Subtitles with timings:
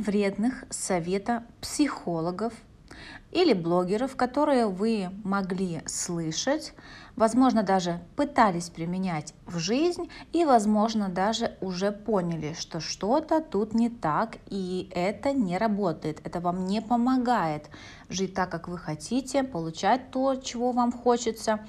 [0.00, 2.52] вредных совета психологов
[3.32, 6.74] или блогеров, которые вы могли слышать,
[7.16, 13.88] возможно, даже пытались применять в жизнь и, возможно, даже уже поняли, что что-то тут не
[13.88, 17.70] так и это не работает, это вам не помогает
[18.08, 21.60] жить так, как вы хотите, получать то, чего вам хочется,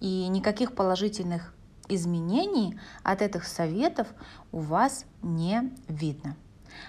[0.00, 1.54] и никаких положительных
[1.88, 4.08] изменений от этих советов
[4.52, 6.36] у вас не видно.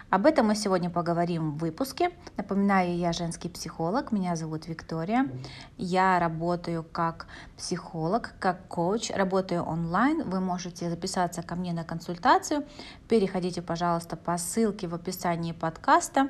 [0.09, 2.11] Об этом мы сегодня поговорим в выпуске.
[2.37, 5.29] Напоминаю, я женский психолог, меня зовут Виктория.
[5.77, 7.27] Я работаю как
[7.57, 10.23] психолог, как коуч, работаю онлайн.
[10.29, 12.65] Вы можете записаться ко мне на консультацию.
[13.07, 16.29] Переходите, пожалуйста, по ссылке в описании подкаста.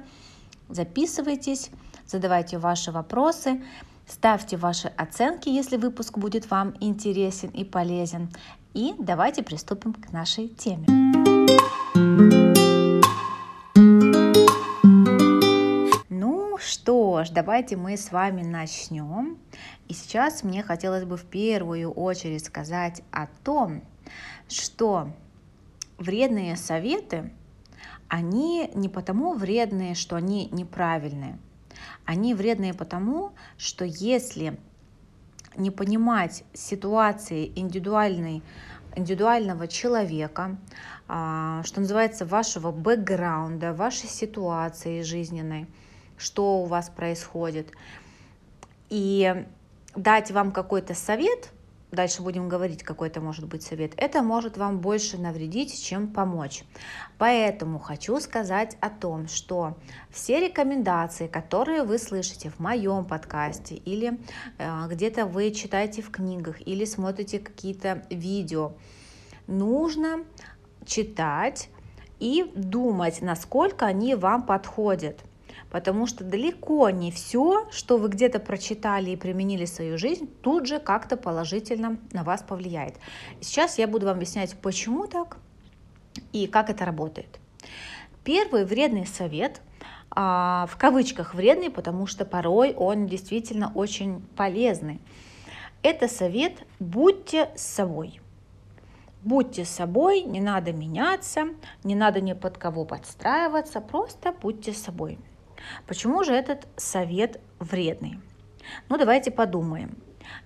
[0.70, 1.70] Записывайтесь,
[2.06, 3.64] задавайте ваши вопросы.
[4.08, 8.30] Ставьте ваши оценки, если выпуск будет вам интересен и полезен.
[8.74, 11.37] И давайте приступим к нашей теме.
[17.26, 19.38] Ж, давайте мы с вами начнем.
[19.88, 23.84] И сейчас мне хотелось бы в первую очередь сказать о том,
[24.48, 25.12] что
[25.98, 27.32] вредные советы,
[28.08, 31.38] они не потому вредные, что они неправильные.
[32.06, 34.58] Они вредные потому, что если
[35.56, 38.44] не понимать ситуации индивидуальной,
[38.96, 40.58] индивидуального человека,
[41.08, 45.68] а, что называется, вашего бэкграунда, вашей ситуации жизненной,
[46.18, 47.72] что у вас происходит,
[48.90, 49.46] и
[49.96, 51.52] дать вам какой-то совет,
[51.92, 56.64] дальше будем говорить, какой это может быть совет, это может вам больше навредить, чем помочь.
[57.18, 59.78] Поэтому хочу сказать о том, что
[60.12, 64.20] все рекомендации, которые вы слышите в моем подкасте или
[64.58, 68.74] э, где-то вы читаете в книгах или смотрите какие-то видео,
[69.48, 70.24] нужно
[70.86, 71.70] читать
[72.20, 75.22] и думать, насколько они вам подходят
[75.70, 80.68] потому что далеко не все, что вы где-то прочитали и применили в свою жизнь, тут
[80.68, 82.96] же как-то положительно на вас повлияет.
[83.42, 85.38] Сейчас я буду вам объяснять, почему так
[86.32, 87.40] и как это работает.
[88.24, 89.62] Первый вредный совет
[90.12, 95.00] а, в кавычках вредный, потому что порой он действительно очень полезный.
[95.84, 98.20] Это совет «будьте собой».
[99.24, 101.48] Будьте собой, не надо меняться,
[101.84, 105.18] не надо ни под кого подстраиваться, просто будьте собой.
[105.86, 108.20] Почему же этот совет вредный?
[108.90, 109.98] Ну, давайте подумаем.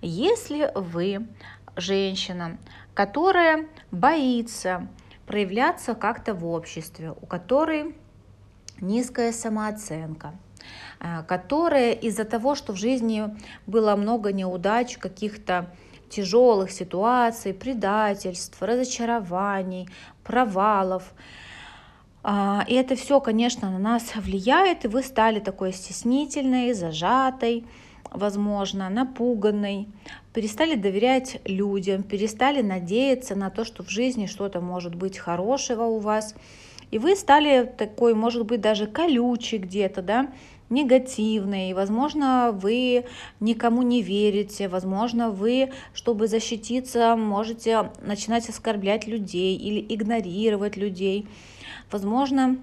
[0.01, 1.27] Если вы
[1.75, 2.57] женщина,
[2.93, 4.87] которая боится
[5.25, 7.95] проявляться как-то в обществе, у которой
[8.79, 10.33] низкая самооценка,
[10.99, 13.23] э, которая из-за того, что в жизни
[13.65, 15.73] было много неудач, каких-то
[16.09, 19.89] тяжелых ситуаций, предательств, разочарований,
[20.23, 21.13] провалов,
[22.23, 27.65] и это все, конечно, на нас влияет, и вы стали такой стеснительной, зажатой,
[28.11, 29.87] возможно, напуганной,
[30.33, 35.99] перестали доверять людям, перестали надеяться на то, что в жизни что-то может быть хорошего у
[35.99, 36.35] вас.
[36.91, 40.27] И вы стали такой, может быть, даже колючий где-то, да,
[40.69, 43.05] негативный, возможно, вы
[43.39, 51.27] никому не верите, возможно, вы, чтобы защититься, можете начинать оскорблять людей или игнорировать людей.
[51.91, 52.57] Возможно,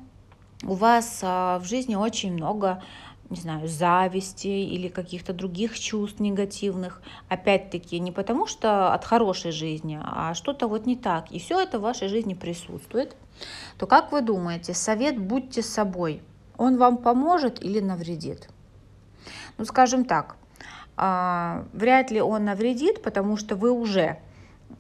[0.63, 2.83] у вас а, в жизни очень много
[3.31, 7.03] не знаю, зависти или каких-то других чувств негативных.
[7.29, 11.31] Опять-таки, не потому что от хорошей жизни, а что-то вот не так.
[11.31, 13.17] И все это в вашей жизни присутствует.
[13.79, 16.23] То как вы думаете, совет «будьте собой»,
[16.57, 18.49] он вам поможет или навредит?
[19.59, 20.37] Ну, скажем так,
[20.97, 24.19] а, вряд ли он навредит, потому что вы уже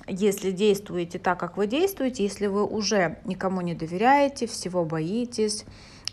[0.06, 5.64] если действуете так, как вы действуете, если вы уже никому не доверяете, всего боитесь,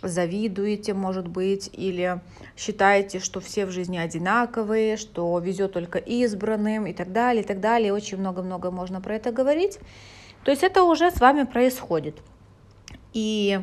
[0.02, 2.22] завидуете, может быть, или
[2.58, 7.60] считаете, что все в жизни одинаковые, что везет только избранным и так далее, и так
[7.60, 7.94] далее.
[7.94, 9.80] Очень много-много можно про это говорить.
[10.44, 12.18] То есть это уже с вами происходит.
[13.14, 13.62] И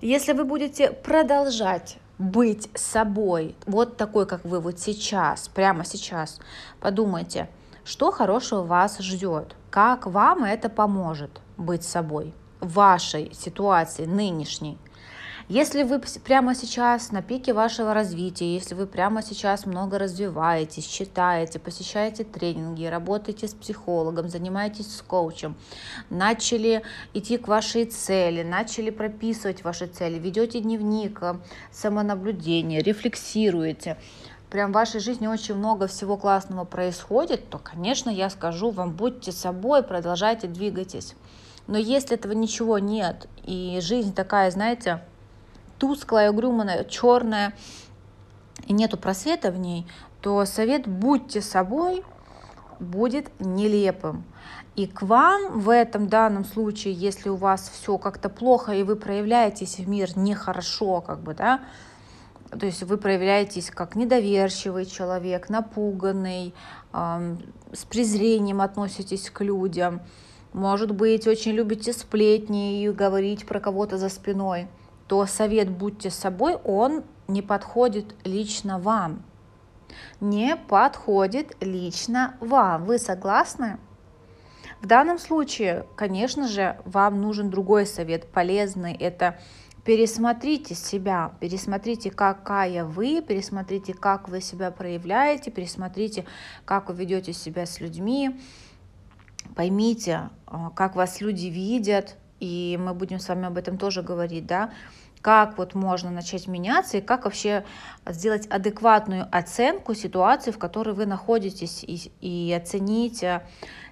[0.00, 6.40] если вы будете продолжать быть собой, вот такой, как вы вот сейчас, прямо сейчас,
[6.80, 7.48] подумайте,
[7.84, 14.78] что хорошего вас ждет, как вам это поможет быть собой в вашей ситуации нынешней.
[15.48, 21.58] Если вы прямо сейчас на пике вашего развития, если вы прямо сейчас много развиваетесь, читаете,
[21.58, 25.56] посещаете тренинги, работаете с психологом, занимаетесь с коучем,
[26.10, 26.82] начали
[27.14, 31.36] идти к вашей цели, начали прописывать ваши цели, ведете дневник э,
[31.72, 33.96] самонаблюдения, рефлексируете,
[34.50, 39.32] прям в вашей жизни очень много всего классного происходит, то, конечно, я скажу вам, будьте
[39.32, 41.14] собой, продолжайте, двигайтесь.
[41.66, 45.02] Но если этого ничего нет, и жизнь такая, знаете,
[45.78, 47.54] тусклая, угрюмая, черная,
[48.66, 49.86] и нету просвета в ней,
[50.20, 52.04] то совет «будьте собой»
[52.80, 54.24] будет нелепым.
[54.76, 58.94] И к вам в этом данном случае, если у вас все как-то плохо и вы
[58.96, 61.60] проявляетесь в мир нехорошо, как бы, да,
[62.50, 66.54] то есть вы проявляетесь как недоверчивый человек, напуганный,
[66.92, 70.00] с презрением относитесь к людям,
[70.52, 74.68] может быть, очень любите сплетни и говорить про кого-то за спиной,
[75.06, 79.22] то совет «будьте собой», он не подходит лично вам.
[80.20, 82.84] Не подходит лично вам.
[82.84, 83.78] Вы согласны?
[84.80, 88.94] В данном случае, конечно же, вам нужен другой совет, полезный.
[88.94, 89.38] Это
[89.88, 96.26] пересмотрите себя, пересмотрите, какая вы, пересмотрите, как вы себя проявляете, пересмотрите,
[96.66, 98.38] как вы ведете себя с людьми,
[99.56, 104.44] поймите, а, как вас люди видят, и мы будем с вами об этом тоже говорить,
[104.44, 104.72] да,
[105.22, 107.64] как вот можно начать меняться и как вообще
[108.04, 113.40] сделать адекватную оценку ситуации, в которой вы находитесь, и, и оценить э,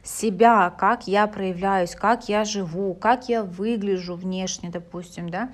[0.02, 5.50] себя, как я проявляюсь, как я живу, как я выгляжу внешне, допустим, да,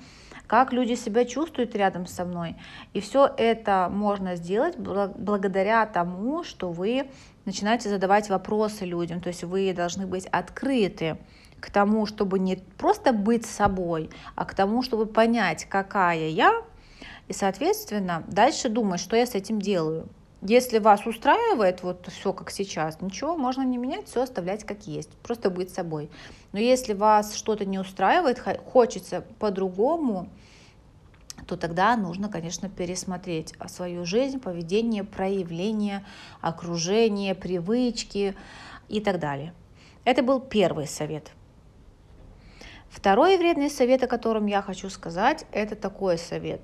[0.47, 2.55] как люди себя чувствуют рядом со мной.
[2.93, 7.09] И все это можно сделать благодаря тому, что вы
[7.45, 11.17] начинаете задавать вопросы людям, то есть вы должны быть открыты
[11.59, 16.61] к тому, чтобы не просто быть собой, а к тому, чтобы понять, какая я,
[17.27, 20.09] и, соответственно, дальше думать, что я с этим делаю.
[20.45, 25.09] Если вас устраивает вот все как сейчас, ничего, можно не менять, все оставлять как есть,
[25.23, 26.09] просто быть собой.
[26.51, 30.29] Но если вас что-то не устраивает, хочется по-другому,
[31.47, 36.05] то тогда нужно, конечно, пересмотреть свою жизнь, поведение, проявление,
[36.41, 38.35] окружение, привычки
[38.89, 39.53] и так далее.
[40.03, 41.31] Это был первый совет–
[42.93, 46.61] Второй вредный совет, о котором я хочу сказать, это такой совет.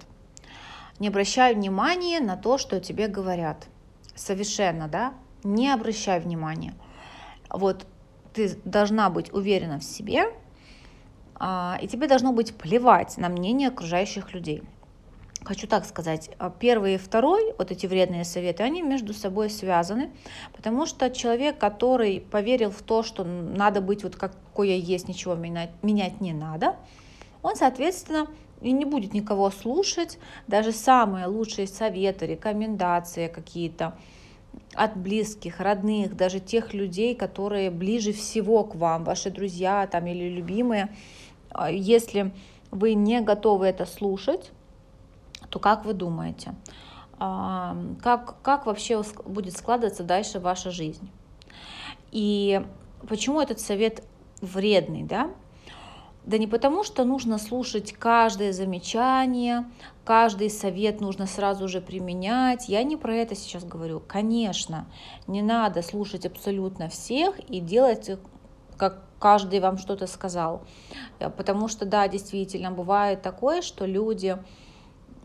[1.00, 3.68] Не обращай внимания на то, что тебе говорят.
[4.16, 5.14] Совершенно, да?
[5.44, 6.74] Не обращай внимания.
[7.50, 7.86] Вот
[8.34, 10.26] ты должна быть уверена в себе,
[11.36, 14.64] а, и тебе должно быть плевать на мнение окружающих людей
[15.44, 20.12] хочу так сказать, а, первый и второй, вот эти вредные советы, они между собой связаны,
[20.56, 25.36] потому что человек, который поверил в то, что надо быть вот какой я есть, ничего
[25.36, 26.76] менять, менять не надо,
[27.42, 28.28] он, соответственно,
[28.62, 33.98] и не будет никого слушать, даже самые лучшие советы, рекомендации какие-то
[34.74, 40.30] от близких, родных, даже тех людей, которые ближе всего к вам, ваши друзья там или
[40.30, 40.96] любимые,
[41.50, 42.32] а, если
[42.72, 44.52] вы не готовы это слушать,
[45.50, 46.54] то как вы думаете,
[47.18, 51.10] а, как, как вообще будет складываться дальше ваша жизнь?
[52.12, 52.62] И
[53.08, 54.04] почему этот совет
[54.42, 55.32] вредный, да?
[56.26, 59.66] Да не потому, что нужно слушать каждое замечание,
[60.04, 62.70] каждый совет нужно сразу же применять.
[62.70, 64.02] Я не про это сейчас говорю.
[64.06, 64.88] Конечно,
[65.28, 68.12] не надо слушать абсолютно всех и делать,
[68.78, 70.64] как каждый вам что-то сказал.
[71.20, 74.38] Потому что, да, действительно, бывает такое, что люди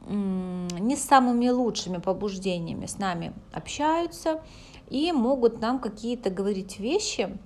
[0.06, 4.42] не с самыми лучшими побуждениями с нами общаются
[4.90, 7.38] и могут нам какие-то говорить вещи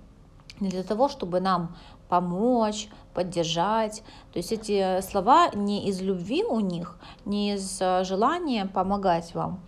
[0.60, 1.76] для того, чтобы нам
[2.08, 4.02] помочь, поддержать.
[4.32, 9.60] То есть эти слова не из любви у них, не из э, желания помогать вам,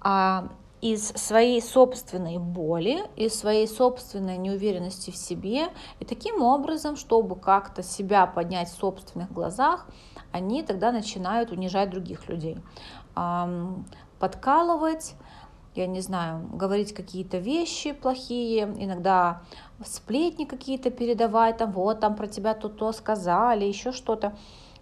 [0.00, 0.48] а
[0.80, 5.68] из своей собственной боли, из своей собственной неуверенности в себе.
[6.00, 9.86] И таким образом, чтобы как-то себя поднять в собственных глазах,
[10.32, 12.58] они тогда начинают унижать других людей,
[14.18, 15.14] подкалывать,
[15.76, 19.42] я не знаю, говорить какие-то вещи плохие, иногда
[19.84, 24.36] сплетни какие-то передавать, там вот там про тебя тут то сказали, еще что-то.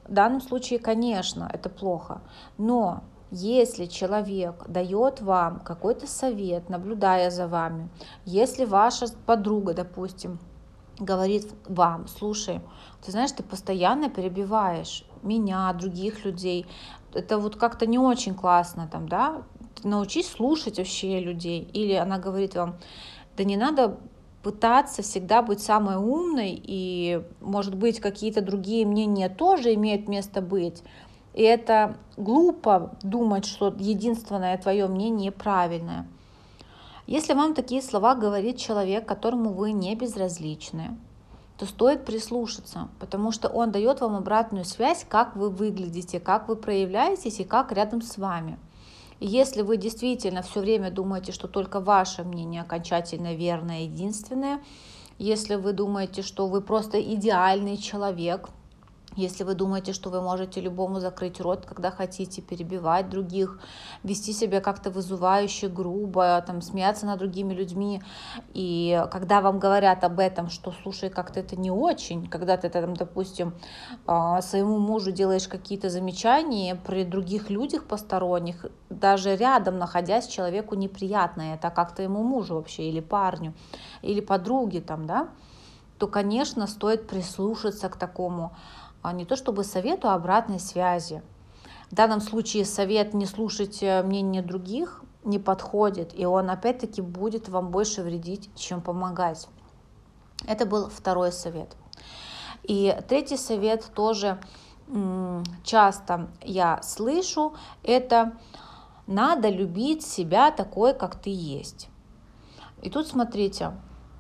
[0.06, 2.20] В данном случае, конечно, это плохо,
[2.58, 7.88] но если человек дает вам какой-то совет, наблюдая за вами,
[8.24, 10.38] если ваша подруга, допустим,
[10.98, 12.60] говорит вам, слушай,
[13.04, 16.66] ты знаешь, ты постоянно перебиваешь меня, других людей.
[17.12, 19.42] Это вот как-то не очень классно там, да?
[19.82, 21.68] Научись слушать вообще людей.
[21.72, 22.76] Или она говорит вам,
[23.36, 23.98] да не надо
[24.42, 30.82] пытаться всегда быть самой умной, и, может быть, какие-то другие мнения тоже имеют место быть.
[31.32, 36.06] И это глупо думать, что единственное твое мнение правильное.
[37.06, 40.96] Если вам такие слова говорит человек, которому вы не безразличны,
[41.58, 46.56] то стоит прислушаться, потому что он дает вам обратную связь, как вы выглядите, как вы
[46.56, 48.58] проявляетесь и как рядом с вами.
[49.26, 54.62] Если вы действительно все время думаете, что только ваше мнение окончательно верное, единственное,
[55.18, 58.50] если вы думаете, что вы просто идеальный человек,
[59.16, 63.60] если вы думаете, что вы можете любому закрыть рот, когда хотите, перебивать других,
[64.02, 68.02] вести себя как-то вызывающе, грубо, там, смеяться над другими людьми,
[68.52, 72.94] и когда вам говорят об этом, что, слушай, как-то это не очень, когда ты, там,
[72.94, 73.54] допустим,
[74.06, 78.66] а, своему мужу делаешь какие-то замечания при других людях посторонних,
[78.98, 83.54] даже рядом находясь, человеку неприятно это, как-то ему мужу вообще, или парню,
[84.02, 85.28] или подруге, там, да,
[85.98, 88.52] то, конечно, стоит прислушаться к такому
[89.04, 91.22] а не то чтобы совету, а обратной связи.
[91.90, 97.50] В данном случае совет не слушать э, мнение других не подходит, и он опять-таки будет
[97.50, 99.46] вам больше вредить, чем помогать.
[100.46, 101.76] Это был второй совет.
[102.62, 104.38] И третий совет тоже
[105.62, 108.32] часто я слышу, это
[109.06, 111.88] надо любить себя такой, как ты есть.
[112.82, 113.72] И тут смотрите,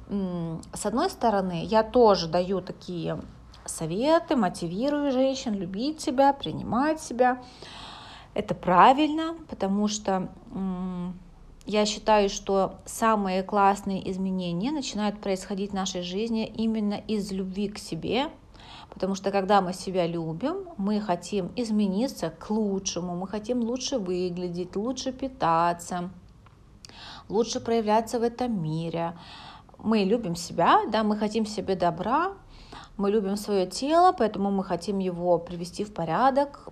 [0.08, 3.20] с одной стороны, я тоже даю такие
[3.64, 7.42] советы, мотивирую женщин любить себя, принимать себя.
[8.34, 10.28] Это правильно, потому что
[11.66, 17.78] я считаю, что самые классные изменения начинают происходить в нашей жизни именно из любви к
[17.78, 18.26] себе,
[18.94, 24.76] потому что когда мы себя любим, мы хотим измениться к лучшему, мы хотим лучше выглядеть,
[24.76, 26.10] лучше питаться,
[27.28, 29.18] лучше проявляться в этом мире.
[29.78, 32.32] Мы любим себя, да, мы хотим себе добра,
[32.96, 36.68] мы любим свое тело, поэтому мы хотим его привести в порядок,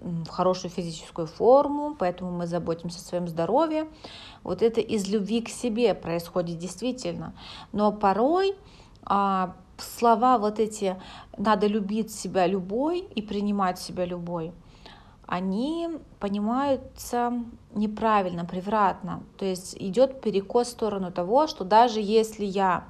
[0.00, 3.86] в хорошую физическую форму, поэтому мы заботимся о своем здоровье.
[4.42, 7.34] Вот это из любви к себе происходит действительно.
[7.72, 8.56] Но порой
[9.04, 10.96] а, слова вот эти
[11.36, 14.52] «надо любить себя любой и принимать себя любой»,
[15.26, 15.88] они
[16.20, 17.32] понимаются
[17.74, 19.22] неправильно, превратно.
[19.36, 22.84] То есть идет перекос в сторону того, что даже если я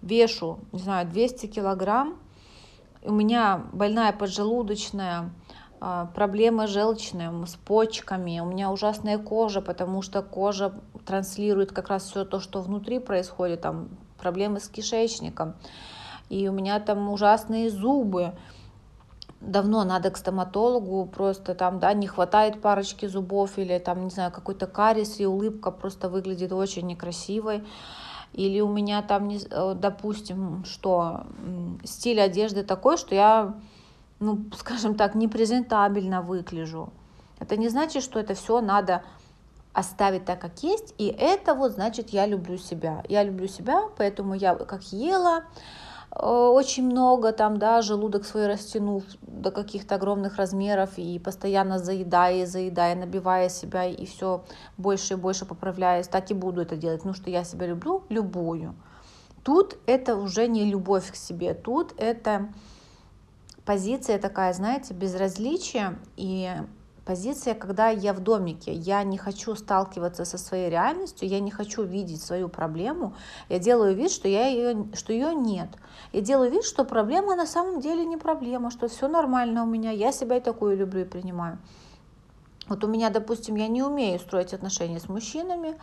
[0.00, 2.16] вешу, не знаю, 200 килограмм,
[3.04, 5.30] у меня больная поджелудочная,
[5.80, 10.72] а, проблемы желчные, с почками, у меня ужасная кожа, потому что кожа
[11.04, 15.54] транслирует как раз все то, что внутри происходит, там проблемы с кишечником,
[16.28, 18.32] и у меня там ужасные зубы,
[19.40, 24.30] давно надо к стоматологу, просто там, да, не хватает парочки зубов или там, не знаю,
[24.30, 27.64] какой-то кариес, и улыбка просто выглядит очень некрасивой
[28.32, 31.26] или у меня там, э, допустим, что
[31.84, 33.54] стиль одежды такой, что я,
[34.20, 36.92] ну, скажем так, непрезентабельно выгляжу.
[37.38, 39.02] Это не значит, что это все надо
[39.72, 43.02] оставить так, как есть, и это вот значит, я люблю себя.
[43.08, 45.44] Я люблю себя, поэтому я как ела,
[46.14, 52.94] очень много там, да, желудок свой растянув до каких-то огромных размеров и постоянно заедая, заедая,
[52.94, 54.44] набивая себя и все
[54.76, 58.74] больше и больше поправляясь, так и буду это делать, ну что я себя люблю, любую.
[59.42, 62.52] Тут это уже не любовь к себе, тут это
[63.64, 66.50] позиция такая, знаете, безразличия и
[67.04, 71.82] позиция, когда я в домике, я не хочу сталкиваться со своей реальностью, я не хочу
[71.82, 73.14] видеть свою проблему,
[73.48, 75.68] я делаю вид, что, я ее, что ее нет.
[76.12, 79.90] Я делаю вид, что проблема на самом деле не проблема, что все нормально у меня,
[79.90, 81.58] я себя и такую люблю и принимаю.
[82.68, 85.76] Вот у меня, допустим, я не умею строить отношения с мужчинами,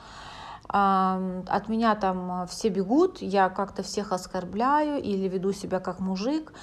[0.72, 6.54] от меня там все бегут, я как-то всех оскорбляю или веду себя как мужик,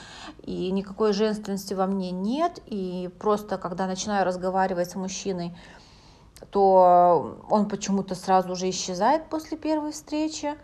[0.42, 5.56] и никакой женственности во мне нет, и просто когда начинаю разговаривать с мужчиной,
[6.50, 10.54] то он почему-то сразу же исчезает после первой встречи,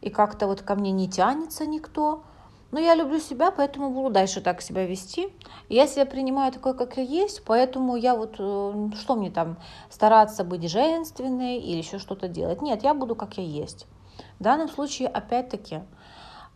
[0.00, 2.24] и как-то вот ко мне не тянется никто.
[2.70, 5.32] Но я люблю себя, поэтому буду дальше так себя вести.
[5.70, 9.56] Я себя принимаю такой, как я есть, поэтому я вот, э, что мне там,
[9.88, 12.60] стараться быть женственной или еще что-то делать.
[12.60, 13.86] Нет, я буду, как я есть.
[14.38, 15.80] В данном случае, опять-таки,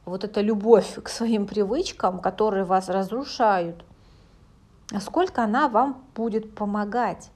[0.05, 3.83] вот эта любовь к своим привычкам, которые вас разрушают,
[4.91, 7.31] насколько она вам будет помогать.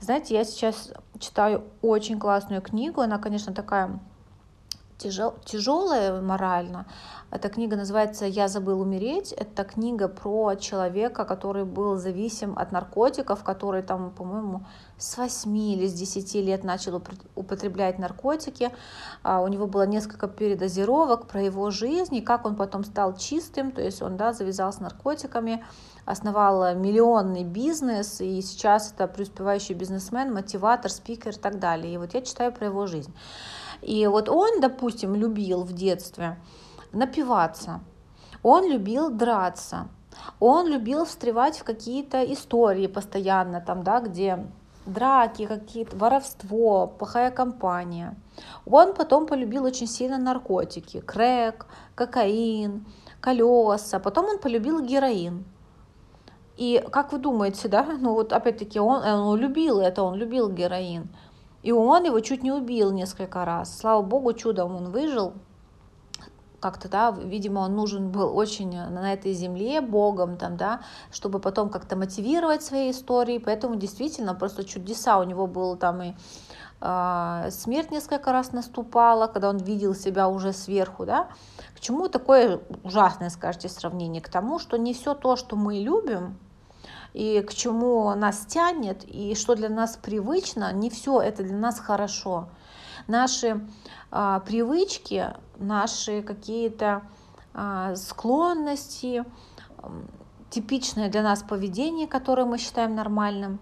[0.00, 4.00] Знаете, я сейчас читаю очень классную книгу, она, конечно, такая
[4.98, 6.86] тяжел, тяжелая морально.
[7.30, 9.32] Эта книга называется «Я забыл умереть».
[9.32, 14.64] Это книга про человека, который был зависим от наркотиков, который там, по-моему,
[14.96, 17.02] с 8 или с 10 лет начал
[17.34, 18.70] употреблять наркотики.
[19.22, 23.72] А, у него было несколько передозировок про его жизнь и как он потом стал чистым,
[23.72, 25.62] то есть он да, завязал с наркотиками,
[26.06, 31.92] основал миллионный бизнес, и сейчас это преуспевающий бизнесмен, мотиватор, спикер и так далее.
[31.92, 33.14] И вот я читаю про его жизнь.
[33.82, 36.38] И вот он, допустим, любил в детстве
[36.92, 37.80] напиваться,
[38.42, 39.88] он любил драться,
[40.40, 44.46] он любил встревать в какие-то истории постоянно, там, да, где
[44.86, 48.16] драки, какие-то воровство, плохая компания.
[48.66, 52.86] Он потом полюбил очень сильно наркотики, крэк, кокаин,
[53.20, 53.98] колеса.
[53.98, 55.44] Потом он полюбил героин.
[56.56, 61.08] И как вы думаете, да, ну вот опять-таки он, он любил это, он любил героин.
[61.62, 63.76] И он его чуть не убил несколько раз.
[63.78, 65.34] Слава богу, чудом он выжил.
[66.60, 70.80] Как-то, да, видимо, он нужен был очень на этой земле, Богом, там, да,
[71.12, 73.38] чтобы потом как-то мотивировать свои истории.
[73.38, 76.14] Поэтому действительно просто чудеса у него было там и
[76.80, 81.28] э, смерть несколько раз наступала, когда он видел себя уже сверху, да.
[81.76, 84.20] К чему такое ужасное, скажете, сравнение?
[84.20, 86.38] К тому, что не все то, что мы любим,
[87.14, 91.80] и к чему нас тянет, и что для нас привычно, не все это для нас
[91.80, 92.48] хорошо.
[93.06, 93.66] Наши
[94.10, 95.26] а, привычки,
[95.58, 97.02] наши какие-то
[97.54, 99.24] а, склонности,
[100.50, 103.58] типичное для нас поведение, которое мы считаем нормальным,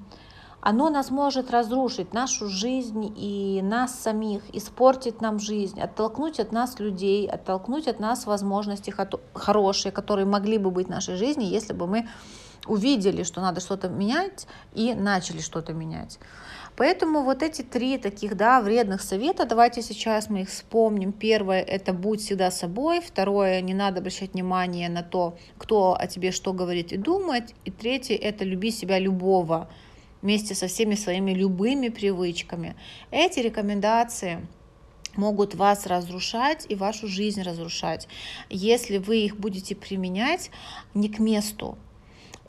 [0.61, 6.81] оно нас может разрушить, нашу жизнь и нас самих, испортить нам жизнь, оттолкнуть от нас
[6.81, 8.93] людей, оттолкнуть от нас возможности
[9.33, 12.09] хорошие, которые могли бы быть в нашей жизни, если бы мы
[12.69, 16.19] увидели, что надо что-то менять и начали что-то менять.
[16.77, 21.13] Поэтому вот эти три таких, да, вредных совета, давайте сейчас мы их вспомним.
[21.13, 23.01] Первое– это будь всегда собой.
[23.01, 27.55] Второе– не надо обращать внимание на то, кто о тебе что говорит и думает.
[27.65, 29.71] И третье– это люби себя любого
[30.21, 32.77] вместе со всеми своими любыми привычками.
[33.11, 34.47] Эти рекомендации
[35.17, 38.07] могут вас разрушать и вашу жизнь разрушать,
[38.51, 40.51] если вы их будете применять
[40.93, 41.79] не к месту,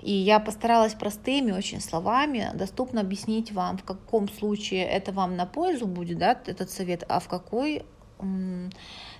[0.01, 5.45] и я постаралась простыми очень словами доступно объяснить вам, в каком случае это вам на
[5.45, 7.83] пользу будет, да, этот совет, а в какой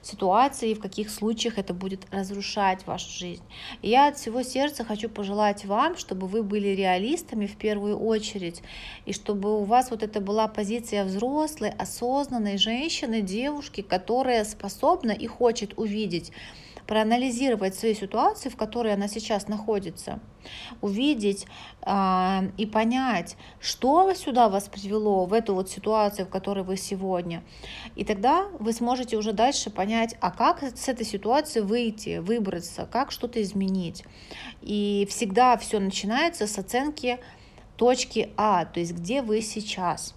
[0.01, 3.43] ситуации, в каких случаях это будет разрушать вашу жизнь.
[3.81, 8.63] И я от всего сердца хочу пожелать вам, чтобы вы были реалистами в первую очередь,
[9.05, 15.27] и чтобы у вас вот это была позиция взрослой, осознанной женщины, девушки, которая способна и
[15.27, 16.31] хочет увидеть
[16.87, 20.19] проанализировать свои ситуации, в которой она сейчас находится,
[20.81, 21.45] увидеть
[21.81, 27.43] э, и понять, что сюда вас привело, в эту вот ситуацию, в которой вы сегодня.
[27.95, 33.11] И тогда вы сможете уже дальше понять, а как с этой ситуации выйти, выбраться, как
[33.11, 34.05] что-то изменить.
[34.61, 37.19] И всегда все начинается с оценки
[37.75, 40.16] точки А, то есть где вы сейчас.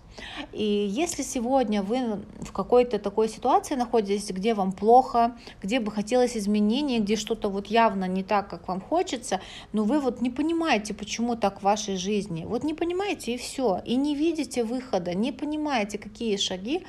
[0.53, 6.37] И если сегодня вы в какой-то такой ситуации находитесь, где вам плохо, где бы хотелось
[6.37, 9.41] изменений, где что-то вот явно не так, как вам хочется,
[9.73, 13.81] но вы вот не понимаете, почему так в вашей жизни, вот не понимаете и все,
[13.85, 16.85] и не видите выхода, не понимаете, какие шаги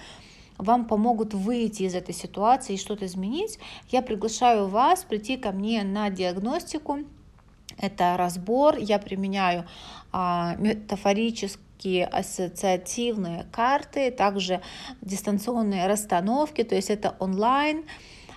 [0.58, 3.58] вам помогут выйти из этой ситуации и что-то изменить,
[3.90, 7.00] я приглашаю вас прийти ко мне на диагностику.
[7.78, 9.66] Это разбор, я применяю
[10.12, 14.62] а, метафорически такие ассоциативные карты, также
[15.02, 17.86] дистанционные расстановки, то есть это онлайн.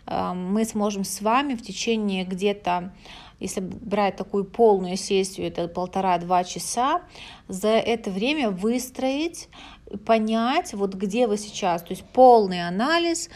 [0.06, 2.92] Эм, мы сможем с вами в течение где-то
[3.40, 7.02] если брать такую полную сессию, это полтора-два часа,
[7.48, 9.48] за это время выстроить,
[10.06, 13.28] понять, вот где вы сейчас, то есть полный анализ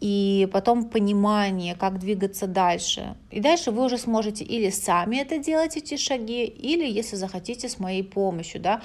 [0.00, 3.16] и потом понимание, как двигаться дальше.
[3.30, 7.78] И дальше вы уже сможете или сами это делать, эти шаги, или, если захотите, с
[7.80, 8.82] моей помощью, да,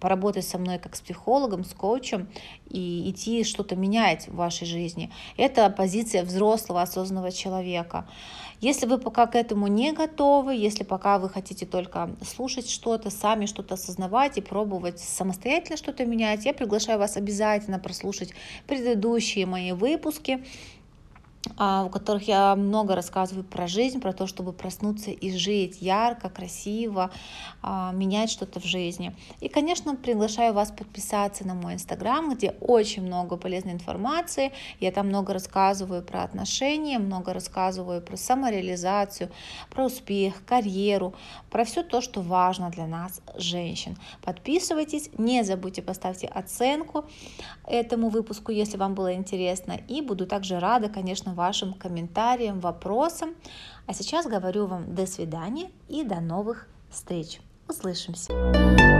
[0.00, 2.28] поработать со мной как с психологом, с коучем
[2.68, 5.10] и идти что-то менять в вашей жизни.
[5.36, 8.06] Это позиция взрослого, осознанного человека.
[8.60, 13.46] Если вы пока к этому не готовы, если пока вы хотите только слушать что-то, сами
[13.46, 18.32] что-то осознавать и пробовать самостоятельно что-то менять, я приглашаю вас обязательно прослушать
[18.66, 20.44] предыдущие мои выпуски,
[21.56, 27.10] в которых я много рассказываю про жизнь, про то, чтобы проснуться и жить ярко, красиво,
[27.62, 29.14] а, менять что-то в жизни.
[29.40, 34.52] И, конечно, приглашаю вас подписаться на мой инстаграм, где очень много полезной информации.
[34.80, 39.30] Я там много рассказываю про отношения, много рассказываю про самореализацию,
[39.70, 41.14] про успех, карьеру,
[41.50, 43.96] про все то, что важно для нас, женщин.
[44.22, 47.04] Подписывайтесь, не забудьте поставьте оценку
[47.66, 49.78] этому выпуску, если вам было интересно.
[49.88, 53.34] И буду также рада, конечно, вашим комментариям, вопросам.
[53.86, 57.40] А сейчас говорю вам до свидания и до новых встреч.
[57.68, 58.95] Услышимся!